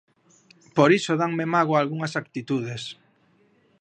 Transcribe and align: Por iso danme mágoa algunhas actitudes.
Por 0.75 0.89
iso 0.99 1.13
danme 1.21 1.45
mágoa 1.53 1.75
algunhas 1.79 2.13
actitudes. 2.21 2.83